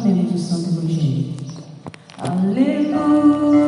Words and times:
Aleluia, 0.00 0.38
Santo 0.38 0.68
Evangelho. 0.68 1.34
Aleluia. 2.18 3.67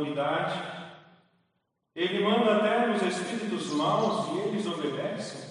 autoridade. 0.00 0.60
Ele 1.94 2.24
manda 2.24 2.56
até 2.56 2.86
nos 2.86 3.02
espíritos 3.02 3.72
maus 3.74 4.28
e 4.28 4.38
eles 4.48 4.66
obedecem. 4.66 5.50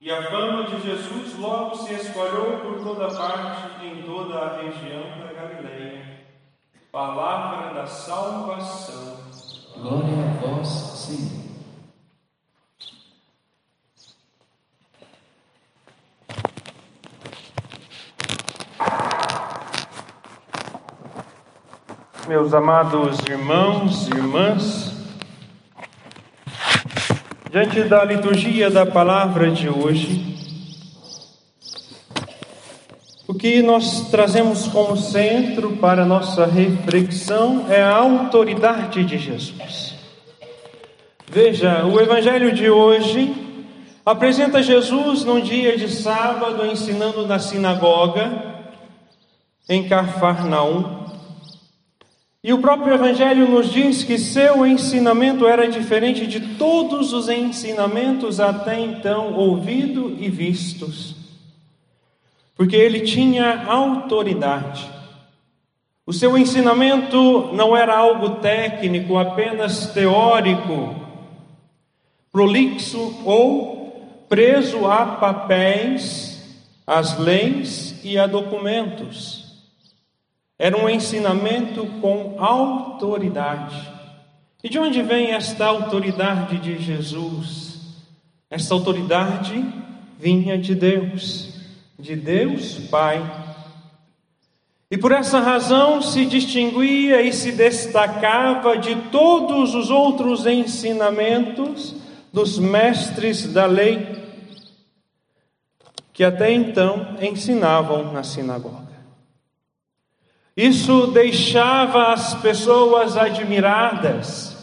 E 0.00 0.10
a 0.10 0.30
fama 0.30 0.64
de 0.64 0.80
Jesus 0.80 1.38
logo 1.38 1.76
se 1.76 1.92
espalhou 1.94 2.58
por 2.60 2.82
toda 2.82 3.14
parte, 3.14 3.84
em 3.86 4.02
toda 4.02 4.38
a 4.38 4.56
região 4.56 5.18
da 5.20 5.32
Galileia. 5.32 6.26
Palavra 6.90 7.74
da 7.74 7.86
salvação. 7.86 9.18
Glória 9.76 10.24
a 10.24 10.46
vós, 10.46 10.68
Senhor. 10.68 11.49
Meus 22.28 22.52
amados 22.52 23.18
irmãos 23.28 24.08
e 24.08 24.10
irmãs, 24.10 24.92
diante 27.50 27.82
da 27.84 28.04
liturgia 28.04 28.70
da 28.70 28.84
palavra 28.84 29.50
de 29.50 29.68
hoje, 29.68 30.36
o 33.26 33.34
que 33.34 33.62
nós 33.62 34.10
trazemos 34.10 34.66
como 34.68 34.96
centro 34.96 35.76
para 35.76 36.04
nossa 36.04 36.46
reflexão 36.46 37.66
é 37.68 37.80
a 37.80 37.96
autoridade 37.96 39.04
de 39.04 39.18
Jesus. 39.18 39.94
Veja, 41.28 41.84
o 41.84 42.00
evangelho 42.00 42.52
de 42.52 42.68
hoje 42.68 43.34
apresenta 44.04 44.62
Jesus 44.62 45.24
num 45.24 45.40
dia 45.40 45.76
de 45.76 45.88
sábado 45.88 46.66
ensinando 46.66 47.26
na 47.26 47.38
sinagoga 47.38 48.50
em 49.68 49.88
Cafarnaum. 49.88 50.99
E 52.42 52.54
o 52.54 52.58
próprio 52.58 52.94
Evangelho 52.94 53.46
nos 53.46 53.70
diz 53.70 54.02
que 54.02 54.18
seu 54.18 54.64
ensinamento 54.64 55.46
era 55.46 55.68
diferente 55.68 56.26
de 56.26 56.56
todos 56.56 57.12
os 57.12 57.28
ensinamentos 57.28 58.40
até 58.40 58.80
então 58.80 59.34
ouvidos 59.34 60.14
e 60.18 60.30
vistos, 60.30 61.14
porque 62.56 62.76
ele 62.76 63.00
tinha 63.00 63.66
autoridade. 63.66 64.90
O 66.06 66.14
seu 66.14 66.36
ensinamento 66.36 67.50
não 67.52 67.76
era 67.76 67.94
algo 67.94 68.36
técnico, 68.36 69.18
apenas 69.18 69.88
teórico, 69.92 70.94
prolixo 72.32 73.20
ou 73.22 74.24
preso 74.30 74.86
a 74.86 75.04
papéis, 75.04 76.58
às 76.86 77.18
leis 77.18 78.00
e 78.02 78.18
a 78.18 78.26
documentos. 78.26 79.49
Era 80.60 80.76
um 80.76 80.90
ensinamento 80.90 81.86
com 82.02 82.36
autoridade. 82.38 83.90
E 84.62 84.68
de 84.68 84.78
onde 84.78 85.00
vem 85.00 85.32
esta 85.32 85.64
autoridade 85.64 86.58
de 86.58 86.78
Jesus? 86.78 87.80
Esta 88.50 88.74
autoridade 88.74 89.64
vinha 90.18 90.58
de 90.58 90.74
Deus, 90.74 91.54
de 91.98 92.14
Deus 92.14 92.74
Pai. 92.90 93.22
E 94.90 94.98
por 94.98 95.12
essa 95.12 95.40
razão 95.40 96.02
se 96.02 96.26
distinguia 96.26 97.22
e 97.22 97.32
se 97.32 97.52
destacava 97.52 98.76
de 98.76 98.94
todos 99.10 99.74
os 99.74 99.88
outros 99.88 100.44
ensinamentos 100.44 101.96
dos 102.30 102.58
mestres 102.58 103.50
da 103.50 103.64
lei, 103.64 104.06
que 106.12 106.22
até 106.22 106.52
então 106.52 107.16
ensinavam 107.18 108.12
na 108.12 108.22
sinagoga. 108.22 108.89
Isso 110.60 111.06
deixava 111.06 112.12
as 112.12 112.34
pessoas 112.34 113.16
admiradas, 113.16 114.54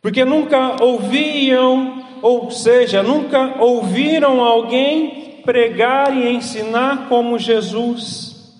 porque 0.00 0.24
nunca 0.24 0.82
ouviam, 0.82 2.02
ou 2.22 2.50
seja, 2.50 3.02
nunca 3.02 3.56
ouviram 3.62 4.40
alguém 4.40 5.42
pregar 5.44 6.16
e 6.16 6.34
ensinar 6.34 7.10
como 7.10 7.38
Jesus. 7.38 8.54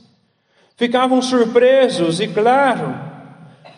Ficavam 0.77 1.23
surpresos 1.23 2.21
e, 2.21 2.29
claro, 2.29 2.95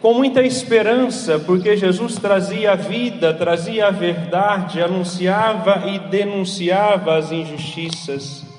com 0.01 0.13
muita 0.13 0.43
esperança, 0.43 1.39
porque 1.39 1.77
Jesus 1.77 2.17
trazia 2.17 2.73
a 2.73 2.75
vida, 2.75 3.33
trazia 3.33 3.87
a 3.87 3.93
verdade, 3.93 4.83
anunciava 4.83 5.85
e 5.87 6.01
denunciava 6.11 7.19
as 7.19 7.31
injustiças. 7.31 8.54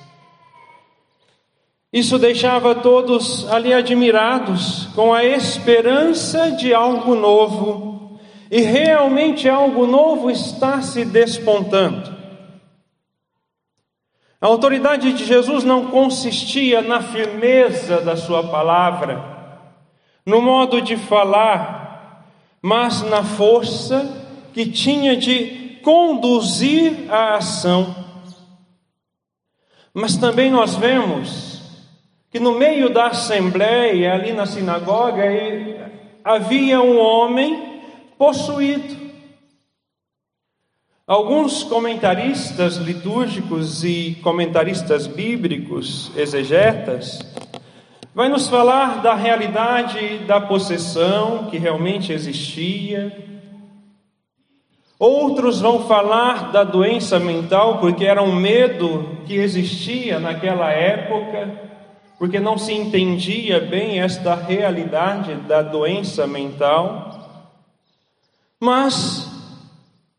Isso 1.95 2.19
deixava 2.19 2.75
todos 2.75 3.50
ali 3.50 3.74
admirados, 3.74 4.89
com 4.94 5.13
a 5.13 5.24
esperança 5.24 6.51
de 6.51 6.74
algo 6.74 7.15
novo, 7.15 8.19
e 8.51 8.59
realmente 8.59 9.47
algo 9.47 9.88
novo 9.88 10.30
está 10.30 10.81
se 10.81 11.06
despontando. 11.06 12.13
A 14.42 14.47
autoridade 14.47 15.13
de 15.13 15.24
Jesus 15.24 15.63
não 15.63 15.86
consistia 15.86 16.81
na 16.81 17.01
firmeza 17.01 18.01
da 18.01 18.18
Sua 18.18 18.44
palavra, 18.44 19.24
no 20.25 20.41
modo 20.41 20.81
de 20.81 20.98
falar, 20.98 22.30
mas 22.62 23.03
na 23.03 23.24
força 23.24 24.21
que 24.53 24.65
tinha 24.65 25.15
de 25.15 25.80
conduzir 25.81 27.09
a 27.09 27.36
ação. 27.36 27.95
Mas 29.94 30.18
também 30.18 30.51
nós 30.51 30.75
vemos 30.75 31.55
que 32.36 32.40
no 32.42 32.52
meio 32.52 32.90
da 32.90 33.08
assembleia, 33.08 34.14
ali 34.14 34.34
na 34.34 34.46
sinagoga, 34.46 35.24
havia 36.22 36.82
um 36.82 37.00
homem 37.00 37.80
possuído. 38.18 38.94
Alguns 41.08 41.64
comentaristas 41.64 42.76
litúrgicos 42.76 43.86
e 43.86 44.18
comentaristas 44.22 45.08
bíblicos, 45.08 46.12
exegetas, 46.18 47.20
vai 48.14 48.28
nos 48.28 48.50
falar 48.50 49.02
da 49.02 49.16
realidade 49.16 50.18
da 50.28 50.42
possessão 50.42 51.46
que 51.46 51.58
realmente 51.58 52.12
existia. 52.12 53.18
Outros 55.00 55.62
vão 55.62 55.88
falar 55.88 56.52
da 56.52 56.66
doença 56.66 57.18
mental, 57.18 57.78
porque 57.78 58.04
era 58.04 58.22
um 58.22 58.36
medo 58.36 59.20
que 59.26 59.36
existia 59.36 60.20
naquela 60.20 60.70
época, 60.70 61.75
porque 62.17 62.39
não 62.39 62.57
se 62.57 62.73
entendia 62.73 63.59
bem 63.59 64.00
esta 64.00 64.35
realidade 64.35 65.35
da 65.47 65.62
doença 65.62 66.25
mental. 66.25 67.45
Mas 68.59 69.35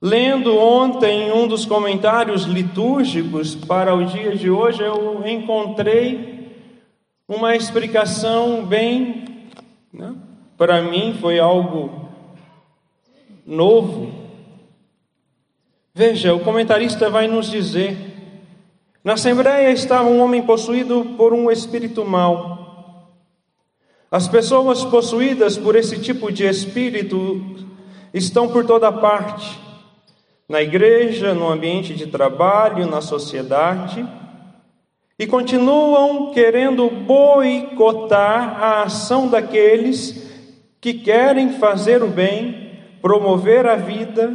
Lendo 0.01 0.59
ontem 0.59 1.33
um 1.33 1.49
dos 1.49 1.65
comentários 1.65 2.43
litúrgicos 2.43 3.55
para 3.55 3.95
o 3.95 4.05
dia 4.05 4.37
de 4.37 4.51
hoje, 4.51 4.83
eu 4.83 5.27
encontrei 5.27 6.55
uma 7.27 7.57
explicação 7.57 8.65
bem, 8.65 9.25
né, 9.91 10.15
para 10.57 10.83
mim 10.83 11.17
foi 11.19 11.41
algo 11.41 12.11
novo. 13.47 14.13
Veja, 15.95 16.35
o 16.35 16.41
comentarista 16.41 17.09
vai 17.09 17.27
nos 17.27 17.51
dizer: 17.51 17.97
na 19.07 19.13
Assembleia 19.13 19.71
estava 19.71 20.09
um 20.09 20.19
homem 20.19 20.43
possuído 20.43 21.15
por 21.17 21.33
um 21.33 21.49
espírito 21.49 22.05
mau. 22.05 23.23
As 24.11 24.27
pessoas 24.27 24.85
possuídas 24.85 25.57
por 25.57 25.77
esse 25.77 26.01
tipo 26.01 26.33
de 26.33 26.45
espírito 26.45 27.41
estão 28.13 28.49
por 28.49 28.67
toda 28.67 28.91
parte 28.91 29.61
na 30.49 30.61
igreja, 30.61 31.33
no 31.33 31.49
ambiente 31.49 31.95
de 31.95 32.09
trabalho, 32.09 32.85
na 32.91 33.01
sociedade, 33.01 34.05
e 35.17 35.25
continuam 35.25 36.33
querendo 36.33 36.91
boicotar 36.91 38.61
a 38.61 38.83
ação 38.83 39.29
daqueles 39.29 40.29
que 40.81 40.95
querem 40.95 41.51
fazer 41.61 42.03
o 42.03 42.09
bem, 42.09 42.73
promover 43.01 43.67
a 43.67 43.77
vida 43.77 44.35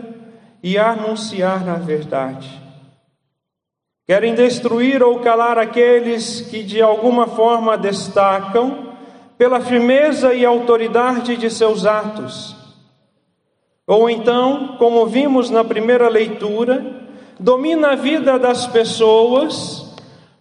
e 0.64 0.78
anunciar 0.78 1.68
a 1.68 1.76
verdade. 1.76 2.61
Querem 4.12 4.36
destruir 4.36 5.02
ou 5.02 5.20
calar 5.20 5.58
aqueles 5.58 6.42
que 6.42 6.64
de 6.64 6.82
alguma 6.82 7.28
forma 7.28 7.78
destacam 7.78 8.90
pela 9.38 9.62
firmeza 9.62 10.34
e 10.34 10.44
autoridade 10.44 11.38
de 11.38 11.50
seus 11.50 11.86
atos 11.86 12.54
ou 13.88 14.10
então, 14.10 14.76
como 14.78 15.06
vimos 15.06 15.50
na 15.50 15.64
primeira 15.64 16.10
leitura, 16.10 17.08
domina 17.40 17.92
a 17.92 17.96
vida 17.96 18.38
das 18.38 18.68
pessoas 18.68 19.96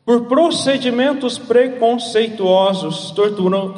por 0.05 0.27
procedimentos 0.27 1.39
preconceituosos, 1.39 3.13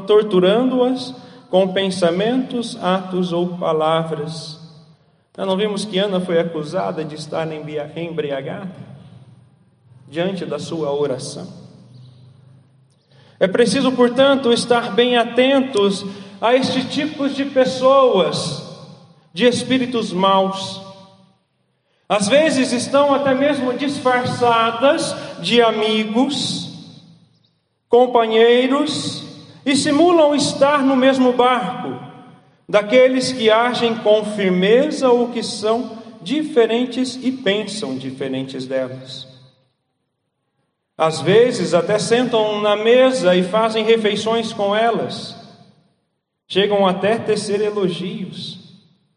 torturando-as 0.06 1.14
com 1.50 1.68
pensamentos, 1.68 2.78
atos 2.82 3.30
ou 3.30 3.58
palavras. 3.58 4.58
Já 5.36 5.44
não 5.44 5.54
vimos 5.54 5.84
que 5.84 5.98
Ana 5.98 6.18
foi 6.18 6.38
acusada 6.38 7.04
de 7.04 7.14
estar 7.14 7.46
embriagada 7.52 8.91
diante 10.12 10.44
da 10.44 10.58
sua 10.58 10.92
oração. 10.92 11.48
É 13.40 13.48
preciso, 13.48 13.90
portanto, 13.92 14.52
estar 14.52 14.92
bem 14.92 15.16
atentos 15.16 16.04
a 16.38 16.54
este 16.54 16.84
tipo 16.84 17.30
de 17.30 17.46
pessoas 17.46 18.62
de 19.32 19.46
espíritos 19.46 20.12
maus. 20.12 20.82
Às 22.06 22.28
vezes 22.28 22.72
estão 22.72 23.14
até 23.14 23.34
mesmo 23.34 23.72
disfarçadas 23.72 25.16
de 25.40 25.62
amigos, 25.62 26.68
companheiros 27.88 29.24
e 29.64 29.74
simulam 29.74 30.34
estar 30.34 30.82
no 30.82 30.94
mesmo 30.94 31.32
barco, 31.32 31.98
daqueles 32.68 33.32
que 33.32 33.50
agem 33.50 33.94
com 33.94 34.22
firmeza 34.26 35.08
ou 35.08 35.30
que 35.30 35.42
são 35.42 36.02
diferentes 36.20 37.18
e 37.22 37.32
pensam 37.32 37.96
diferentes 37.96 38.66
delas. 38.66 39.31
Às 41.02 41.20
vezes 41.20 41.74
até 41.74 41.98
sentam 41.98 42.60
na 42.60 42.76
mesa 42.76 43.34
e 43.34 43.42
fazem 43.42 43.84
refeições 43.84 44.52
com 44.52 44.74
elas, 44.74 45.36
chegam 46.46 46.86
até 46.86 47.14
a 47.14 47.18
tecer 47.18 47.60
elogios 47.60 48.62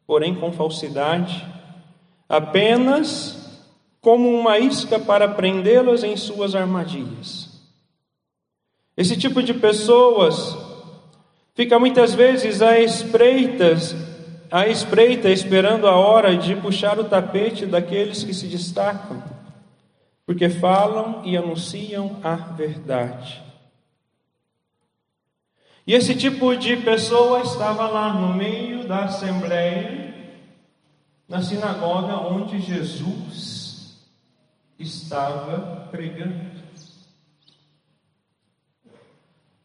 porém 0.07 0.35
com 0.35 0.51
falsidade, 0.51 1.45
apenas 2.29 3.43
como 4.01 4.29
uma 4.29 4.59
isca 4.59 4.99
para 4.99 5.27
prendê-las 5.27 6.03
em 6.03 6.15
suas 6.15 6.53
armadilhas. 6.53 7.49
Esse 8.95 9.17
tipo 9.17 9.41
de 9.41 9.53
pessoas 9.53 10.55
fica 11.55 11.79
muitas 11.79 12.13
vezes 12.13 12.61
à 12.61 12.79
espreitas, 12.79 13.95
à 14.51 14.67
espreita, 14.67 15.29
esperando 15.29 15.87
a 15.87 15.95
hora 15.95 16.37
de 16.37 16.55
puxar 16.55 16.99
o 16.99 17.05
tapete 17.05 17.65
daqueles 17.65 18.23
que 18.23 18.33
se 18.33 18.47
destacam, 18.47 19.23
porque 20.25 20.49
falam 20.49 21.21
e 21.23 21.37
anunciam 21.37 22.19
a 22.23 22.35
verdade. 22.35 23.43
E 25.87 25.93
esse 25.93 26.15
tipo 26.15 26.55
de 26.55 26.77
pessoa 26.77 27.41
estava 27.41 27.87
lá 27.87 28.11
no 28.11 28.33
meio 28.33 28.87
da 28.87 29.03
assembleia, 29.03 30.15
na 31.29 31.43
sinagoga 31.43 32.15
onde 32.15 32.59
Jesus 32.59 34.03
estava 34.79 35.87
pregando. 35.91 36.55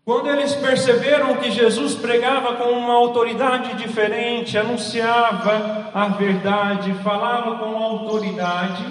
Quando 0.05 0.29
eles 0.29 0.55
perceberam 0.57 1.37
que 1.37 1.51
Jesus 1.51 1.95
pregava 1.95 2.57
com 2.57 2.71
uma 2.71 2.95
autoridade 2.95 3.77
diferente, 3.77 4.59
anunciava 4.59 5.91
a 5.95 6.09
verdade, 6.09 6.93
falava 6.95 7.59
com 7.59 7.77
autoridade, 7.77 8.85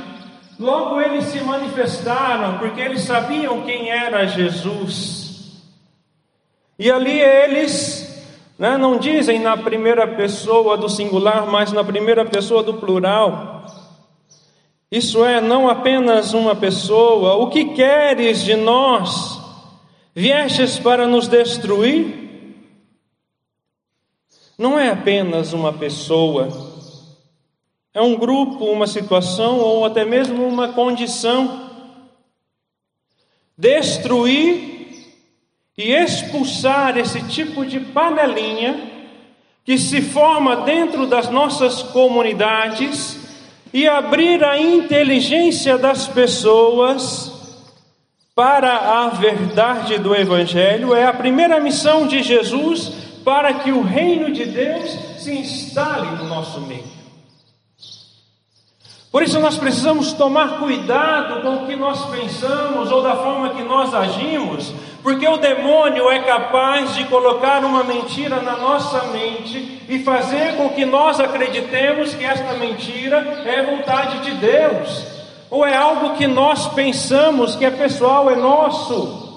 logo 0.59 0.99
eles 0.99 1.25
se 1.25 1.39
manifestaram, 1.39 2.59
porque 2.59 2.81
eles 2.81 3.01
sabiam 3.01 3.61
quem 3.61 3.89
era 3.89 4.25
Jesus. 4.27 5.63
E 6.77 6.91
ali 6.91 7.19
eles 7.19 8.09
né, 8.59 8.77
não 8.77 8.97
dizem 8.97 9.39
na 9.39 9.55
primeira 9.55 10.05
pessoa 10.05 10.75
do 10.75 10.89
singular, 10.89 11.45
mas 11.45 11.71
na 11.71 11.83
primeira 11.83 12.25
pessoa 12.25 12.61
do 12.61 12.73
plural. 12.73 13.65
Isso 14.91 15.23
é, 15.23 15.39
não 15.39 15.69
apenas 15.69 16.33
uma 16.33 16.55
pessoa. 16.55 17.35
O 17.35 17.49
que 17.49 17.73
queres 17.73 18.43
de 18.43 18.55
nós? 18.55 19.39
Viestes 20.13 20.77
para 20.77 21.07
nos 21.07 21.27
destruir? 21.27 22.19
Não 24.57 24.77
é 24.77 24.89
apenas 24.89 25.53
uma 25.53 25.71
pessoa, 25.71 26.49
é 27.93 28.01
um 28.01 28.15
grupo, 28.15 28.65
uma 28.65 28.85
situação 28.85 29.57
ou 29.59 29.85
até 29.85 30.05
mesmo 30.05 30.45
uma 30.45 30.69
condição. 30.69 31.69
Destruir 33.57 34.79
e 35.77 35.91
expulsar 35.91 36.97
esse 36.97 37.21
tipo 37.23 37.65
de 37.65 37.79
panelinha 37.79 38.89
que 39.65 39.77
se 39.77 40.01
forma 40.01 40.57
dentro 40.57 41.07
das 41.07 41.29
nossas 41.29 41.81
comunidades 41.81 43.17
e 43.73 43.87
abrir 43.87 44.43
a 44.43 44.59
inteligência 44.59 45.77
das 45.77 46.07
pessoas 46.07 47.31
para 48.35 49.03
a 49.03 49.09
verdade 49.09 49.97
do 49.97 50.15
Evangelho 50.15 50.95
é 50.95 51.05
a 51.05 51.13
primeira 51.13 51.59
missão 51.59 52.07
de 52.07 52.23
Jesus 52.23 52.91
para 53.23 53.53
que 53.55 53.71
o 53.71 53.81
reino 53.81 54.31
de 54.31 54.45
Deus 54.45 54.89
se 55.17 55.33
instale 55.33 56.17
no 56.17 56.25
nosso 56.25 56.61
meio. 56.61 56.98
Por 59.11 59.23
isso 59.23 59.39
nós 59.39 59.57
precisamos 59.57 60.13
tomar 60.13 60.59
cuidado 60.59 61.41
com 61.41 61.63
o 61.63 61.65
que 61.65 61.75
nós 61.75 62.05
pensamos 62.05 62.91
ou 62.91 63.01
da 63.01 63.15
forma 63.15 63.49
que 63.49 63.63
nós 63.63 63.91
agimos, 63.95 64.71
porque 65.01 65.27
o 65.27 65.37
demônio 65.37 66.11
é 66.11 66.19
capaz 66.19 66.93
de 66.93 67.05
colocar 67.05 67.65
uma 67.65 67.83
mentira 67.83 68.39
na 68.41 68.55
nossa 68.55 69.05
mente 69.05 69.81
e 69.89 69.97
fazer 70.03 70.57
com 70.57 70.69
que 70.69 70.85
nós 70.85 71.19
acreditemos 71.19 72.13
que 72.13 72.23
esta 72.23 72.53
mentira 72.53 73.41
é 73.45 73.63
vontade 73.63 74.19
de 74.19 74.31
Deus, 74.35 75.05
ou 75.49 75.65
é 75.65 75.75
algo 75.75 76.15
que 76.15 76.27
nós 76.27 76.67
pensamos 76.67 77.55
que 77.55 77.65
é 77.65 77.71
pessoal, 77.71 78.29
é 78.29 78.35
nosso. 78.35 79.27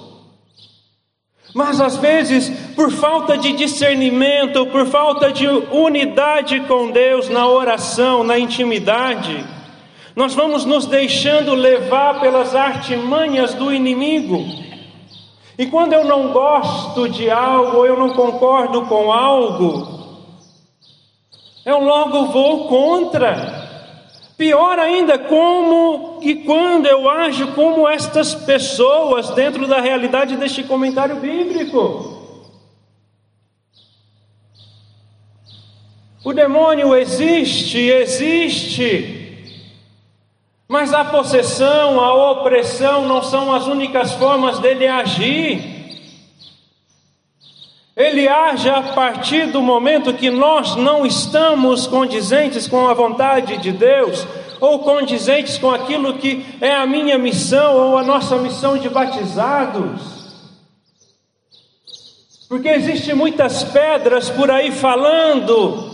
Mas 1.54 1.80
às 1.80 1.96
vezes, 1.96 2.50
por 2.74 2.90
falta 2.90 3.38
de 3.38 3.52
discernimento, 3.52 4.66
por 4.66 4.86
falta 4.86 5.32
de 5.32 5.46
unidade 5.46 6.60
com 6.60 6.90
Deus 6.90 7.30
na 7.30 7.46
oração, 7.46 8.22
na 8.22 8.38
intimidade, 8.38 9.44
nós 10.14 10.34
vamos 10.34 10.64
nos 10.64 10.86
deixando 10.86 11.54
levar 11.54 12.20
pelas 12.20 12.54
artimanhas 12.54 13.54
do 13.54 13.72
inimigo. 13.72 14.44
E 15.58 15.66
quando 15.66 15.92
eu 15.92 16.04
não 16.04 16.32
gosto 16.32 17.08
de 17.08 17.30
algo, 17.30 17.78
ou 17.78 17.86
eu 17.86 17.98
não 17.98 18.10
concordo 18.10 18.82
com 18.86 19.12
algo, 19.12 20.02
Eu 21.64 21.78
logo 21.78 22.26
vou 22.26 22.66
contra. 22.66 23.62
Pior 24.36 24.78
ainda, 24.80 25.16
como 25.16 26.18
e 26.20 26.34
quando 26.34 26.86
eu 26.86 27.08
ajo 27.08 27.52
como 27.52 27.88
estas 27.88 28.34
pessoas 28.34 29.30
dentro 29.30 29.68
da 29.68 29.80
realidade 29.80 30.36
deste 30.36 30.64
comentário 30.64 31.20
bíblico. 31.20 32.20
O 36.24 36.32
demônio 36.32 36.96
existe, 36.96 37.78
existe. 37.78 39.21
Mas 40.72 40.94
a 40.94 41.04
possessão, 41.04 42.00
a 42.00 42.30
opressão 42.30 43.06
não 43.06 43.22
são 43.22 43.52
as 43.52 43.66
únicas 43.66 44.12
formas 44.12 44.58
dele 44.58 44.86
agir. 44.86 46.08
Ele 47.94 48.26
age 48.26 48.70
a 48.70 48.82
partir 48.82 49.48
do 49.48 49.60
momento 49.60 50.14
que 50.14 50.30
nós 50.30 50.74
não 50.74 51.04
estamos 51.04 51.86
condizentes 51.86 52.66
com 52.66 52.88
a 52.88 52.94
vontade 52.94 53.58
de 53.58 53.70
Deus, 53.70 54.26
ou 54.62 54.78
condizentes 54.78 55.58
com 55.58 55.70
aquilo 55.70 56.14
que 56.14 56.42
é 56.58 56.72
a 56.72 56.86
minha 56.86 57.18
missão 57.18 57.76
ou 57.76 57.98
a 57.98 58.02
nossa 58.02 58.38
missão 58.38 58.78
de 58.78 58.88
batizados. 58.88 60.00
Porque 62.48 62.70
existem 62.70 63.14
muitas 63.14 63.62
pedras 63.62 64.30
por 64.30 64.50
aí 64.50 64.72
falando, 64.72 65.91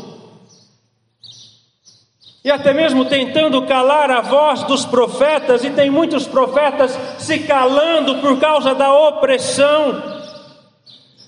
e 2.45 2.51
até 2.51 2.73
mesmo 2.73 3.05
tentando 3.05 3.67
calar 3.67 4.11
a 4.11 4.21
voz 4.21 4.63
dos 4.65 4.85
profetas, 4.87 5.65
e 5.65 5.71
tem 5.71 5.91
muitos 5.91 6.27
profetas 6.27 6.99
se 7.19 7.41
calando 7.41 8.17
por 8.17 8.39
causa 8.39 8.75
da 8.75 8.93
opressão 8.93 10.03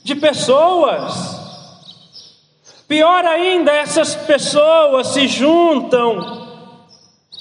de 0.03 0.15
pessoas. 0.15 1.39
Pior 2.87 3.25
ainda, 3.25 3.73
essas 3.73 4.15
pessoas 4.15 5.09
se 5.09 5.29
juntam 5.29 6.49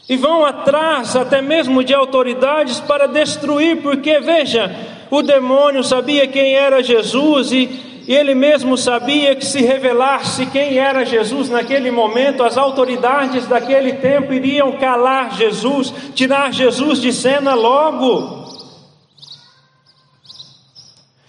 e 0.08 0.18
vão 0.18 0.46
atrás 0.46 1.16
até 1.16 1.42
mesmo 1.42 1.84
de 1.84 1.94
autoridades 1.94 2.80
para 2.80 3.08
destruir, 3.08 3.82
porque 3.82 4.20
veja, 4.20 4.76
o 5.10 5.22
demônio 5.22 5.84
sabia 5.84 6.28
quem 6.28 6.54
era 6.56 6.84
Jesus 6.84 7.52
e 7.52 7.89
e 8.10 8.16
ele 8.16 8.34
mesmo 8.34 8.76
sabia 8.76 9.36
que 9.36 9.46
se 9.46 9.62
revelasse 9.62 10.48
quem 10.48 10.80
era 10.80 11.06
Jesus 11.06 11.48
naquele 11.48 11.92
momento, 11.92 12.44
as 12.44 12.58
autoridades 12.58 13.46
daquele 13.46 13.94
tempo 13.94 14.34
iriam 14.34 14.80
calar 14.80 15.38
Jesus, 15.38 15.94
tirar 16.16 16.52
Jesus 16.52 17.00
de 17.00 17.14
cena 17.14 17.54
logo. 17.54 18.50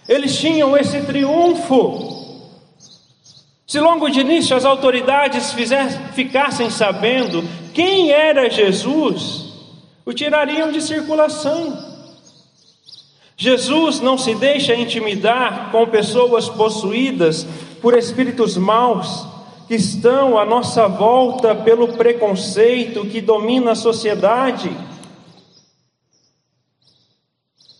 Eles 0.09 0.35
tinham 0.39 0.75
esse 0.75 1.03
triunfo. 1.03 2.49
Se 3.67 3.79
logo 3.79 4.09
de 4.09 4.21
início 4.21 4.57
as 4.57 4.65
autoridades 4.65 5.53
fizessem, 5.53 5.99
ficassem 6.15 6.71
sabendo 6.71 7.47
quem 7.75 8.09
era 8.09 8.49
Jesus, 8.49 9.53
o 10.03 10.11
tirariam 10.13 10.71
de 10.71 10.81
circulação. 10.81 11.90
Jesus 13.41 13.99
não 13.99 14.19
se 14.19 14.35
deixa 14.35 14.75
intimidar 14.75 15.71
com 15.71 15.87
pessoas 15.87 16.47
possuídas 16.47 17.43
por 17.81 17.97
espíritos 17.97 18.55
maus 18.55 19.25
que 19.67 19.73
estão 19.73 20.37
à 20.37 20.45
nossa 20.45 20.87
volta 20.87 21.55
pelo 21.55 21.87
preconceito 21.93 23.03
que 23.07 23.19
domina 23.19 23.71
a 23.71 23.75
sociedade. 23.75 24.69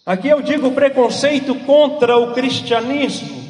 Aqui 0.04 0.30
eu 0.30 0.42
digo 0.42 0.72
preconceito 0.72 1.54
contra 1.54 2.18
o 2.18 2.34
cristianismo, 2.34 3.48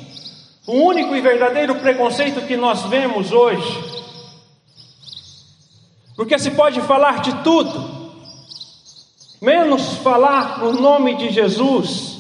o 0.68 0.82
único 0.82 1.16
e 1.16 1.22
verdadeiro 1.22 1.76
preconceito 1.76 2.46
que 2.46 2.58
nós 2.58 2.82
vemos 2.88 3.32
hoje. 3.32 4.02
Porque 6.18 6.38
se 6.38 6.52
pode 6.52 6.82
falar 6.82 7.22
de 7.22 7.34
tudo, 7.42 8.01
menos 9.42 9.96
falar 9.98 10.64
o 10.64 10.72
nome 10.72 11.16
de 11.16 11.32
Jesus, 11.32 12.20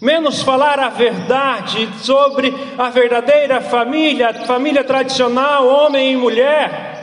menos 0.00 0.40
falar 0.40 0.78
a 0.78 0.88
verdade 0.88 1.88
sobre 1.98 2.54
a 2.78 2.90
verdadeira 2.90 3.60
família, 3.60 4.32
família 4.46 4.84
tradicional, 4.84 5.66
homem 5.66 6.12
e 6.12 6.16
mulher. 6.16 6.94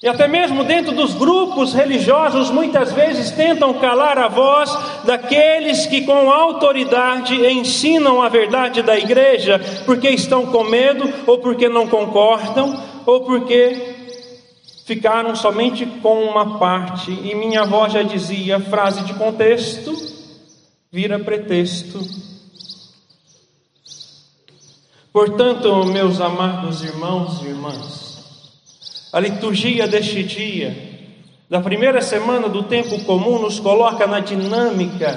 E 0.00 0.08
até 0.08 0.28
mesmo 0.28 0.62
dentro 0.64 0.92
dos 0.92 1.14
grupos 1.14 1.72
religiosos, 1.72 2.50
muitas 2.50 2.92
vezes 2.92 3.32
tentam 3.32 3.74
calar 3.74 4.16
a 4.16 4.28
voz 4.28 4.76
daqueles 5.04 5.86
que, 5.86 6.02
com 6.02 6.30
autoridade, 6.30 7.34
ensinam 7.46 8.22
a 8.22 8.28
verdade 8.28 8.80
da 8.80 8.96
igreja, 8.96 9.60
porque 9.84 10.08
estão 10.08 10.46
com 10.46 10.62
medo, 10.62 11.12
ou 11.26 11.38
porque 11.38 11.68
não 11.68 11.88
concordam, 11.88 12.80
ou 13.04 13.22
porque 13.22 13.97
ficaram 14.88 15.36
somente 15.36 15.84
com 15.84 16.24
uma 16.24 16.58
parte, 16.58 17.10
e 17.10 17.34
minha 17.34 17.60
avó 17.60 17.86
já 17.90 18.02
dizia: 18.02 18.58
frase 18.58 19.04
de 19.04 19.12
contexto 19.12 19.94
vira 20.90 21.18
pretexto. 21.18 22.00
Portanto, 25.12 25.84
meus 25.84 26.22
amados 26.22 26.82
irmãos 26.82 27.42
e 27.42 27.48
irmãs, 27.48 29.10
a 29.12 29.20
liturgia 29.20 29.86
deste 29.86 30.22
dia, 30.22 30.74
da 31.50 31.60
primeira 31.60 32.00
semana 32.00 32.48
do 32.48 32.62
tempo 32.62 33.04
comum, 33.04 33.38
nos 33.38 33.60
coloca 33.60 34.06
na 34.06 34.20
dinâmica 34.20 35.14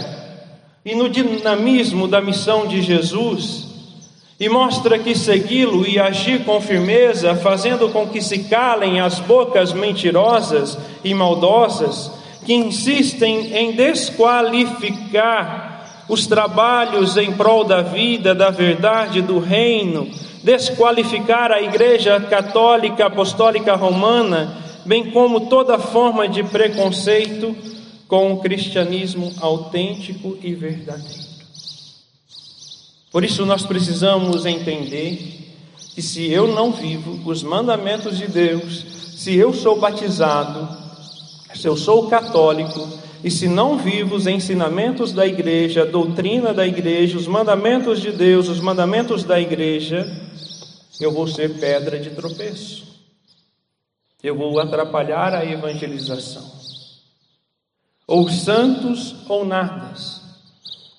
e 0.83 0.93
no 0.95 1.07
dinamismo 1.07 2.09
da 2.09 2.19
missão 2.19 2.67
de 2.67 2.81
Jesus 2.81 3.70
e 4.41 4.49
mostra 4.49 4.97
que 4.97 5.15
segui-lo 5.15 5.87
e 5.87 5.97
agir 5.99 6.43
com 6.43 6.59
firmeza, 6.59 7.35
fazendo 7.35 7.87
com 7.89 8.07
que 8.07 8.19
se 8.19 8.39
calem 8.45 8.99
as 8.99 9.19
bocas 9.19 9.71
mentirosas 9.71 10.75
e 11.03 11.13
maldosas, 11.13 12.09
que 12.43 12.55
insistem 12.55 13.55
em 13.55 13.73
desqualificar 13.73 15.85
os 16.09 16.25
trabalhos 16.25 17.17
em 17.17 17.31
prol 17.33 17.63
da 17.63 17.83
vida, 17.83 18.33
da 18.33 18.49
verdade, 18.49 19.21
do 19.21 19.37
reino, 19.37 20.09
desqualificar 20.43 21.51
a 21.51 21.61
Igreja 21.61 22.19
Católica 22.19 23.05
Apostólica 23.05 23.75
Romana, 23.75 24.57
bem 24.83 25.11
como 25.11 25.41
toda 25.41 25.77
forma 25.77 26.27
de 26.27 26.43
preconceito 26.43 27.55
com 28.07 28.33
o 28.33 28.39
cristianismo 28.39 29.31
autêntico 29.39 30.35
e 30.41 30.55
verdadeiro. 30.55 31.30
Por 33.11 33.25
isso 33.25 33.45
nós 33.45 33.65
precisamos 33.65 34.45
entender 34.45 35.53
que 35.93 36.01
se 36.01 36.31
eu 36.31 36.47
não 36.47 36.71
vivo 36.71 37.29
os 37.29 37.43
mandamentos 37.43 38.17
de 38.17 38.27
Deus, 38.27 38.85
se 39.17 39.35
eu 39.35 39.53
sou 39.53 39.77
batizado, 39.77 40.67
se 41.53 41.67
eu 41.67 41.75
sou 41.75 42.07
católico, 42.07 42.87
e 43.23 43.29
se 43.29 43.47
não 43.47 43.77
vivo 43.77 44.15
os 44.15 44.25
ensinamentos 44.25 45.11
da 45.11 45.27
igreja, 45.27 45.83
a 45.83 45.85
doutrina 45.85 46.53
da 46.53 46.65
igreja, 46.65 47.17
os 47.17 47.27
mandamentos 47.27 47.99
de 47.99 48.11
Deus, 48.11 48.47
os 48.47 48.59
mandamentos 48.59 49.23
da 49.23 49.39
igreja, 49.39 50.09
eu 50.99 51.11
vou 51.11 51.27
ser 51.27 51.59
pedra 51.59 51.99
de 51.99 52.11
tropeço. 52.11 52.89
Eu 54.23 54.35
vou 54.35 54.59
atrapalhar 54.59 55.33
a 55.33 55.45
evangelização. 55.45 56.49
Ou 58.07 58.29
santos 58.29 59.15
ou 59.27 59.45
nada. 59.45 59.93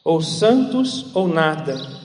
Ou 0.04 0.21
santos 0.21 1.07
ou 1.14 1.26
nada. 1.26 2.01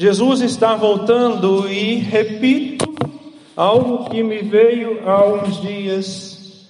Jesus 0.00 0.40
está 0.40 0.74
voltando 0.76 1.70
e 1.70 1.96
repito 1.96 2.90
algo 3.54 4.08
que 4.08 4.22
me 4.22 4.38
veio 4.38 5.06
há 5.06 5.26
uns 5.26 5.60
dias. 5.60 6.68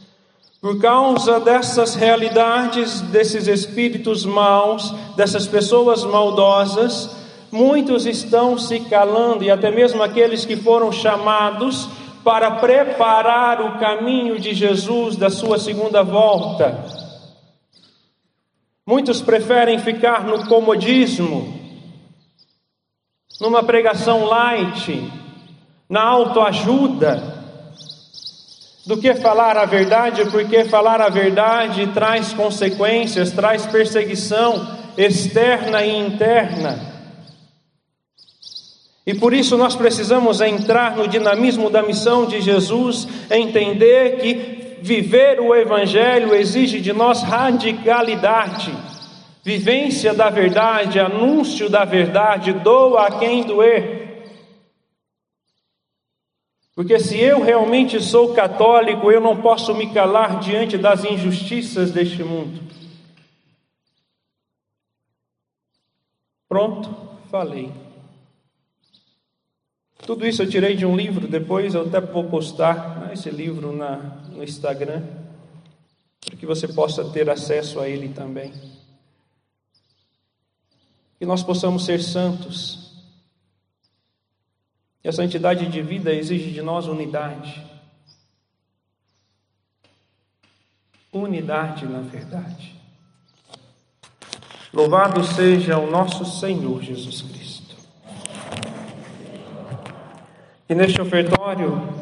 Por 0.61 0.81
causa 0.81 1.39
dessas 1.39 1.95
realidades, 1.95 3.01
desses 3.03 3.47
espíritos 3.47 4.27
maus, 4.27 4.93
dessas 5.17 5.47
pessoas 5.47 6.03
maldosas, 6.03 7.19
muitos 7.53 8.05
estão 8.05 8.59
se 8.59 8.81
calando, 8.81 9.45
e 9.45 9.51
até 9.53 9.71
mesmo 9.71 10.03
aqueles 10.03 10.45
que 10.45 10.57
foram 10.57 10.91
chamados 10.91 11.89
para 12.25 12.51
preparar 12.51 13.61
o 13.61 13.79
caminho 13.79 14.41
de 14.41 14.53
Jesus 14.53 15.15
da 15.15 15.31
sua 15.31 15.57
segunda 15.57 16.03
volta. 16.03 16.85
Muitos 18.85 19.23
preferem 19.23 19.79
ficar 19.79 20.25
no 20.25 20.49
comodismo, 20.49 21.60
numa 23.41 23.63
pregação 23.63 24.25
light, 24.25 25.11
na 25.89 26.03
autoajuda, 26.03 27.41
do 28.87 28.99
que 28.99 29.15
falar 29.15 29.57
a 29.57 29.65
verdade, 29.65 30.25
porque 30.31 30.65
falar 30.65 31.01
a 31.01 31.09
verdade 31.09 31.87
traz 31.89 32.33
consequências, 32.33 33.31
traz 33.31 33.65
perseguição 33.67 34.79
externa 34.97 35.83
e 35.83 35.97
interna. 35.97 36.91
E 39.07 39.15
por 39.15 39.33
isso 39.33 39.57
nós 39.57 39.75
precisamos 39.75 40.41
entrar 40.41 40.97
no 40.97 41.09
dinamismo 41.09 41.71
da 41.71 41.83
missão 41.83 42.27
de 42.27 42.41
Jesus, 42.41 43.09
entender 43.31 44.19
que 44.19 44.79
viver 44.83 45.41
o 45.41 45.55
Evangelho 45.55 46.35
exige 46.35 46.81
de 46.81 46.93
nós 46.93 47.23
radicalidade 47.23 48.90
vivência 49.43 50.13
da 50.15 50.31
verdade, 50.31 51.01
anúncio 51.01 51.69
da 51.69 51.85
verdade, 51.85 52.53
doa 52.53 53.07
a 53.07 53.19
quem 53.19 53.45
doer. 53.45 54.01
Porque 56.75 56.99
se 56.99 57.19
eu 57.19 57.43
realmente 57.43 58.01
sou 58.01 58.33
católico, 58.35 59.11
eu 59.11 59.21
não 59.21 59.41
posso 59.41 59.75
me 59.75 59.93
calar 59.93 60.41
diante 60.41 60.79
das 60.79 61.05
injustiças 61.05 61.91
deste 61.91 62.23
mundo. 62.23 62.61
Pronto, 66.49 66.89
falei. 67.31 67.73
Tudo 70.07 70.27
isso 70.27 70.43
eu 70.43 70.49
tirei 70.49 70.75
de 70.75 70.87
um 70.87 70.97
livro, 70.97 71.29
depois 71.29 71.75
eu 71.75 71.83
até 71.83 72.01
vou 72.01 72.25
postar 72.25 73.01
né, 73.01 73.13
esse 73.13 73.31
livro 73.31 73.77
na, 73.77 73.99
no 74.33 74.43
Instagram, 74.43 75.03
para 76.25 76.37
que 76.37 76.47
você 76.47 76.67
possa 76.67 77.05
ter 77.11 77.29
acesso 77.29 77.79
a 77.79 77.89
ele 77.89 78.09
também. 78.09 78.53
Que 81.21 81.27
nós 81.27 81.45
possamos 81.45 81.85
ser 81.85 82.03
santos 82.03 82.91
e 85.03 85.09
a 85.09 85.13
santidade 85.13 85.67
de 85.67 85.81
vida 85.81 86.13
exige 86.13 86.51
de 86.51 86.61
nós 86.61 86.87
unidade. 86.87 87.65
Unidade 91.13 91.87
na 91.87 92.01
verdade. 92.01 92.75
Louvado 94.73 95.25
seja 95.25 95.79
o 95.79 95.91
nosso 95.91 96.25
Senhor 96.25 96.83
Jesus 96.83 97.23
Cristo. 97.23 97.77
E 100.69 100.75
neste 100.75 101.01
ofertório 101.01 102.01